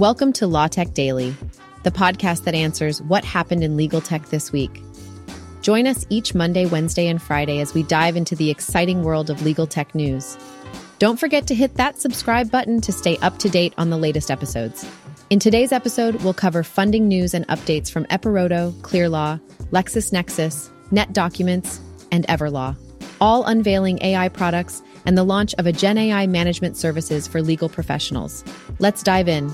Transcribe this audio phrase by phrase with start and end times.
[0.00, 1.36] Welcome to Law Tech Daily,
[1.82, 4.82] the podcast that answers what happened in legal tech this week.
[5.60, 9.42] Join us each Monday, Wednesday, and Friday as we dive into the exciting world of
[9.42, 10.38] legal tech news.
[11.00, 14.30] Don't forget to hit that subscribe button to stay up to date on the latest
[14.30, 14.90] episodes.
[15.28, 19.38] In today's episode, we'll cover funding news and updates from Epiroto, ClearLaw,
[19.70, 21.78] LexisNexis, NetDocuments,
[22.10, 22.74] and Everlaw,
[23.20, 27.68] all unveiling AI products and the launch of a Gen AI management services for legal
[27.68, 28.42] professionals.
[28.78, 29.52] Let's dive in.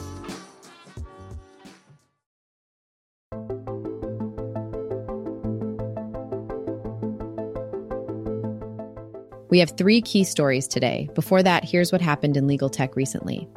[9.48, 11.08] We have three key stories today.
[11.14, 13.48] Before that, here's what happened in legal tech recently.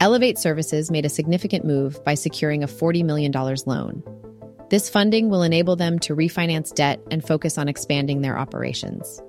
[0.00, 4.02] Elevate Services made a significant move by securing a $40 million loan.
[4.68, 9.22] This funding will enable them to refinance debt and focus on expanding their operations.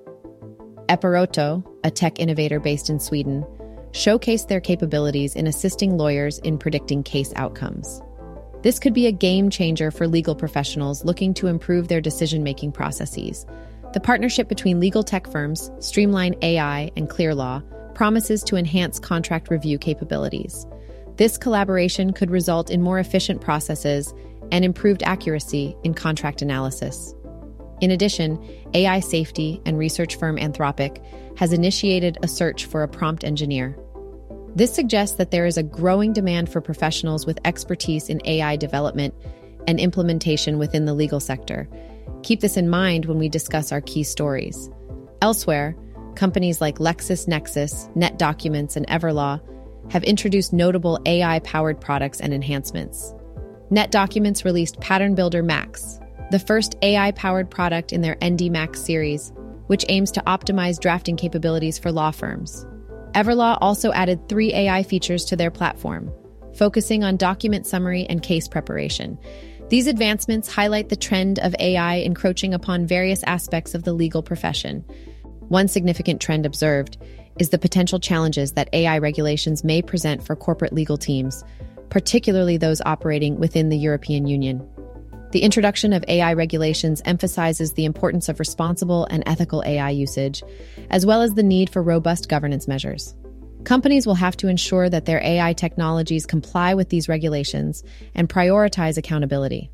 [0.87, 3.45] Epiroto, a tech innovator based in Sweden,
[3.91, 8.01] showcased their capabilities in assisting lawyers in predicting case outcomes.
[8.63, 12.71] This could be a game changer for legal professionals looking to improve their decision making
[12.71, 13.45] processes
[13.93, 17.63] the partnership between legal tech firms, Streamline AI, and ClearLaw
[17.95, 20.65] promises to enhance contract review capabilities.
[21.17, 24.13] This collaboration could result in more efficient processes
[24.51, 27.13] and improved accuracy in contract analysis.
[27.81, 28.39] In addition,
[28.73, 31.03] AI safety and research firm Anthropic
[31.37, 33.77] has initiated a search for a prompt engineer.
[34.55, 39.13] This suggests that there is a growing demand for professionals with expertise in AI development
[39.67, 41.69] and implementation within the legal sector,
[42.23, 44.69] Keep this in mind when we discuss our key stories.
[45.21, 45.75] Elsewhere,
[46.16, 49.39] companies like LexisNexis, NetDocuments, and Everlaw
[49.91, 53.13] have introduced notable AI powered products and enhancements.
[53.71, 55.99] NetDocuments released Pattern Builder Max,
[56.31, 59.31] the first AI powered product in their ND Max series,
[59.67, 62.66] which aims to optimize drafting capabilities for law firms.
[63.13, 66.11] Everlaw also added three AI features to their platform,
[66.59, 69.17] focusing on document summary and case preparation,
[69.69, 74.84] these advancements highlight the trend of AI encroaching upon various aspects of the legal profession.
[75.47, 76.97] One significant trend observed
[77.39, 81.45] is the potential challenges that AI regulations may present for corporate legal teams,
[81.89, 84.67] particularly those operating within the European Union.
[85.31, 90.44] The introduction of AI regulations emphasizes the importance of responsible and ethical AI usage,
[90.89, 93.16] as well as the need for robust governance measures.
[93.66, 97.84] Companies will have to ensure that their AI technologies comply with these regulations
[98.16, 99.70] and prioritize accountability.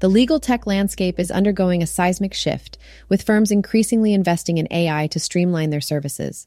[0.00, 2.78] The legal tech landscape is undergoing a seismic shift,
[3.08, 6.46] with firms increasingly investing in AI to streamline their services.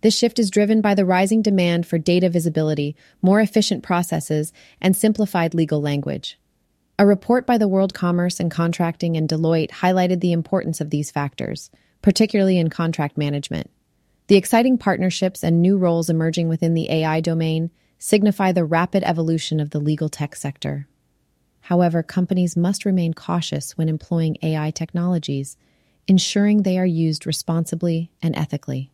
[0.00, 4.96] This shift is driven by the rising demand for data visibility, more efficient processes, and
[4.96, 6.38] simplified legal language.
[6.98, 11.10] A report by the World Commerce and Contracting and Deloitte highlighted the importance of these
[11.10, 11.70] factors,
[12.00, 13.70] particularly in contract management.
[14.28, 19.60] The exciting partnerships and new roles emerging within the AI domain signify the rapid evolution
[19.60, 20.86] of the legal tech sector.
[21.62, 25.56] However, companies must remain cautious when employing AI technologies,
[26.08, 28.90] ensuring they are used responsibly and ethically.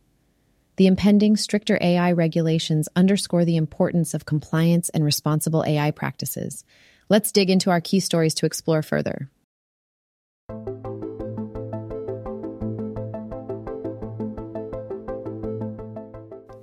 [0.75, 6.63] The impending stricter AI regulations underscore the importance of compliance and responsible AI practices.
[7.09, 9.29] Let's dig into our key stories to explore further.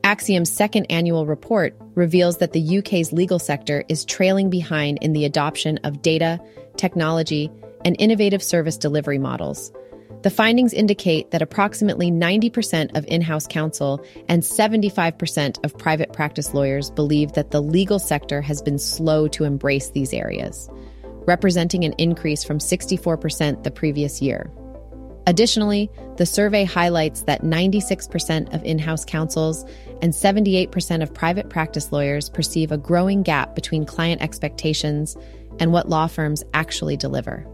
[0.07, 5.25] Axiom's second annual report reveals that the UK's legal sector is trailing behind in the
[5.25, 6.41] adoption of data,
[6.77, 7.51] technology,
[7.85, 9.73] and innovative service delivery models.
[10.23, 16.55] The findings indicate that approximately 90% of in house counsel and 75% of private practice
[16.55, 20.71] lawyers believe that the legal sector has been slow to embrace these areas,
[21.27, 24.53] representing an increase from 64% the previous year.
[25.27, 29.65] Additionally, the survey highlights that 96% of in house counsels
[30.01, 35.17] and 78% of private practice lawyers perceive a growing gap between client expectations
[35.59, 37.45] and what law firms actually deliver.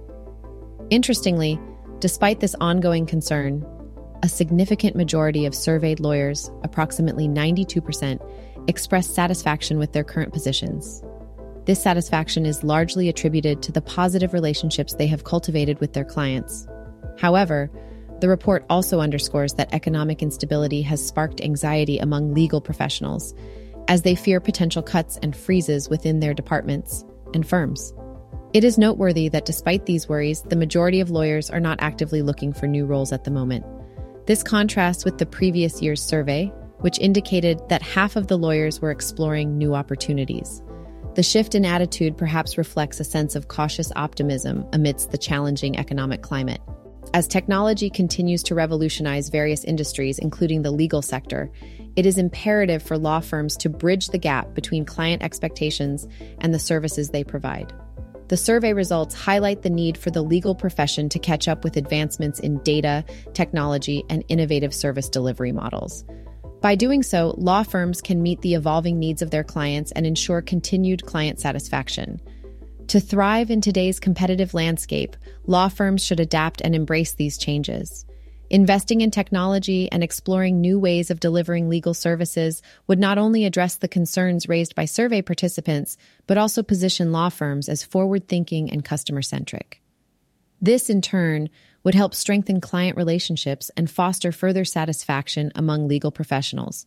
[0.90, 1.58] Interestingly,
[2.00, 3.64] despite this ongoing concern,
[4.22, 8.20] a significant majority of surveyed lawyers, approximately 92%,
[8.68, 11.02] express satisfaction with their current positions.
[11.64, 16.66] This satisfaction is largely attributed to the positive relationships they have cultivated with their clients.
[17.18, 17.70] However,
[18.20, 23.34] the report also underscores that economic instability has sparked anxiety among legal professionals
[23.88, 27.04] as they fear potential cuts and freezes within their departments
[27.34, 27.92] and firms.
[28.52, 32.52] It is noteworthy that despite these worries, the majority of lawyers are not actively looking
[32.52, 33.64] for new roles at the moment.
[34.26, 38.90] This contrasts with the previous year's survey, which indicated that half of the lawyers were
[38.90, 40.62] exploring new opportunities.
[41.14, 46.22] The shift in attitude perhaps reflects a sense of cautious optimism amidst the challenging economic
[46.22, 46.60] climate.
[47.14, 51.50] As technology continues to revolutionize various industries, including the legal sector,
[51.94, 56.06] it is imperative for law firms to bridge the gap between client expectations
[56.38, 57.72] and the services they provide.
[58.28, 62.40] The survey results highlight the need for the legal profession to catch up with advancements
[62.40, 63.04] in data,
[63.34, 66.06] technology, and innovative service delivery models.
[66.62, 70.40] By doing so, law firms can meet the evolving needs of their clients and ensure
[70.40, 72.22] continued client satisfaction.
[72.88, 78.04] To thrive in today's competitive landscape, law firms should adapt and embrace these changes.
[78.50, 83.76] Investing in technology and exploring new ways of delivering legal services would not only address
[83.76, 85.96] the concerns raised by survey participants,
[86.26, 89.80] but also position law firms as forward thinking and customer centric.
[90.60, 91.48] This, in turn,
[91.82, 96.84] would help strengthen client relationships and foster further satisfaction among legal professionals.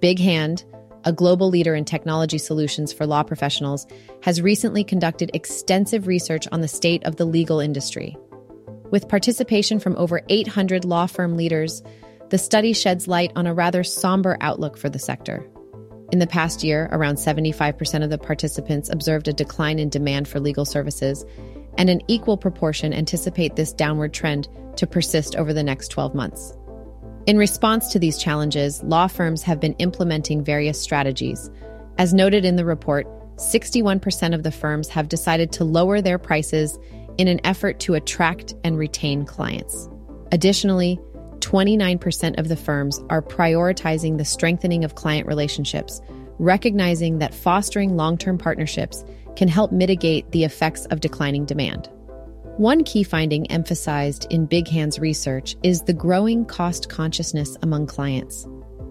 [0.00, 0.64] Big Hand,
[1.04, 3.86] a global leader in technology solutions for law professionals,
[4.22, 8.16] has recently conducted extensive research on the state of the legal industry.
[8.90, 11.82] With participation from over 800 law firm leaders,
[12.30, 15.46] the study sheds light on a rather somber outlook for the sector.
[16.12, 20.40] In the past year, around 75% of the participants observed a decline in demand for
[20.40, 21.24] legal services,
[21.76, 26.54] and an equal proportion anticipate this downward trend to persist over the next 12 months.
[27.30, 31.48] In response to these challenges, law firms have been implementing various strategies.
[31.96, 33.06] As noted in the report,
[33.36, 36.76] 61% of the firms have decided to lower their prices
[37.18, 39.88] in an effort to attract and retain clients.
[40.32, 40.98] Additionally,
[41.38, 46.00] 29% of the firms are prioritizing the strengthening of client relationships,
[46.40, 49.04] recognizing that fostering long term partnerships
[49.36, 51.88] can help mitigate the effects of declining demand.
[52.60, 58.46] One key finding emphasized in Big Hand's research is the growing cost consciousness among clients.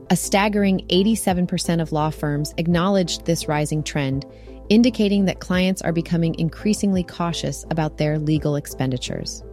[0.10, 4.25] A staggering 87% of law firms acknowledged this rising trend,
[4.69, 9.44] indicating that clients are becoming increasingly cautious about their legal expenditures.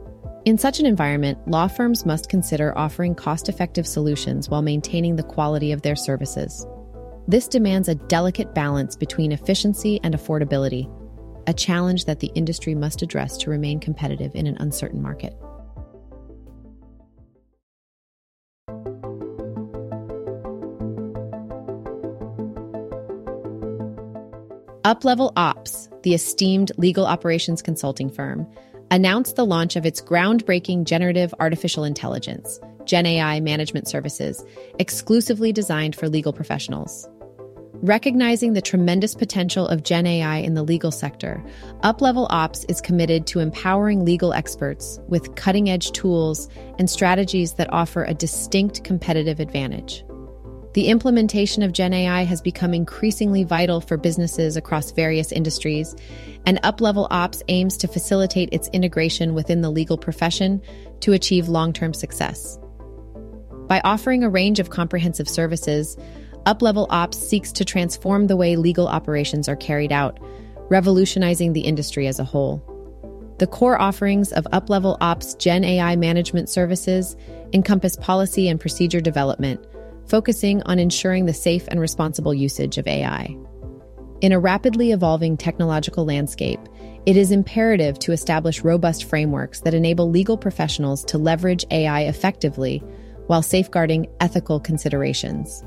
[0.47, 5.25] In such an environment, law firms must consider offering cost effective solutions while maintaining the
[5.25, 6.67] quality of their services.
[7.29, 10.91] This demands a delicate balance between efficiency and affordability,
[11.47, 15.35] a challenge that the industry must address to remain competitive in an uncertain market.
[24.87, 28.47] Uplevel Ops, the esteemed legal operations consulting firm,
[28.93, 34.45] announced the launch of its groundbreaking generative artificial intelligence, GenAI management services,
[34.79, 37.09] exclusively designed for legal professionals.
[37.83, 41.45] Recognizing the tremendous potential of Gen AI in the legal sector,
[41.85, 47.73] Uplevel Ops is committed to empowering legal experts with cutting edge tools and strategies that
[47.73, 50.05] offer a distinct competitive advantage.
[50.73, 55.95] The implementation of Gen AI has become increasingly vital for businesses across various industries,
[56.47, 60.63] and Uplevel Ops aims to facilitate its integration within the legal profession
[61.01, 62.59] to achieve long term success.
[63.69, 65.97] By offering a range of comprehensive services,
[66.47, 70.21] Uplevel Ops seeks to transform the way legal operations are carried out,
[70.71, 72.63] revolutionizing the industry as a whole.
[73.39, 77.17] The core offerings of Uplevel Ops Gen AI management services
[77.53, 79.67] encompass policy and procedure development,
[80.07, 83.37] focusing on ensuring the safe and responsible usage of AI.
[84.21, 86.61] In a rapidly evolving technological landscape,
[87.07, 92.79] it is imperative to establish robust frameworks that enable legal professionals to leverage AI effectively
[93.27, 95.65] while safeguarding ethical considerations.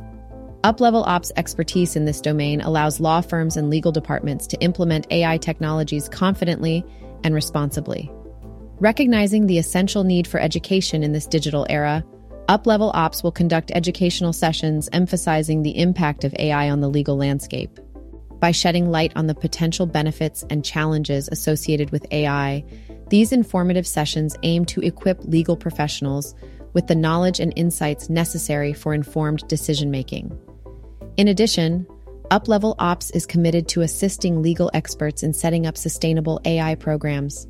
[0.63, 5.37] Uplevel Ops expertise in this domain allows law firms and legal departments to implement AI
[5.37, 6.83] technologies confidently
[7.23, 8.11] and responsibly.
[8.79, 12.03] Recognizing the essential need for education in this digital era,
[12.49, 17.79] Uplevel Ops will conduct educational sessions emphasizing the impact of AI on the legal landscape.
[18.41, 22.65] By shedding light on the potential benefits and challenges associated with AI,
[23.07, 26.35] these informative sessions aim to equip legal professionals
[26.73, 30.37] with the knowledge and insights necessary for informed decision making.
[31.19, 31.85] In addition,
[32.31, 37.45] Uplevel Ops is committed to assisting legal experts in setting up sustainable AI programs.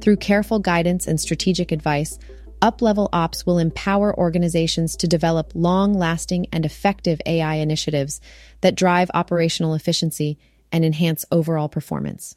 [0.00, 2.20] Through careful guidance and strategic advice,
[2.62, 8.20] Uplevel Ops will empower organizations to develop long lasting and effective AI initiatives
[8.60, 10.38] that drive operational efficiency
[10.70, 12.36] and enhance overall performance.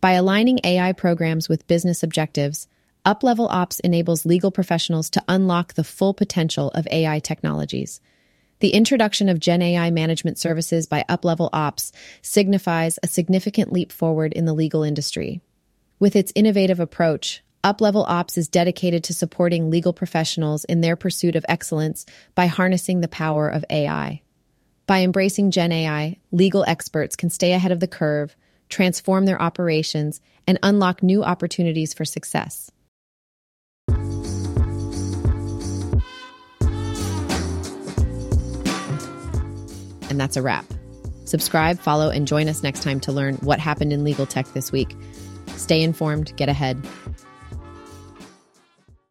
[0.00, 2.66] By aligning AI programs with business objectives,
[3.06, 8.00] Uplevel Ops enables legal professionals to unlock the full potential of AI technologies.
[8.62, 11.90] The introduction of Gen AI management services by Uplevel Ops
[12.22, 15.40] signifies a significant leap forward in the legal industry.
[15.98, 21.34] With its innovative approach, Uplevel Ops is dedicated to supporting legal professionals in their pursuit
[21.34, 24.22] of excellence by harnessing the power of AI.
[24.86, 28.36] By embracing Gen AI, legal experts can stay ahead of the curve,
[28.68, 32.70] transform their operations, and unlock new opportunities for success.
[40.12, 40.66] And that's a wrap.
[41.24, 44.70] Subscribe, follow, and join us next time to learn what happened in legal tech this
[44.70, 44.94] week.
[45.56, 46.86] Stay informed, get ahead.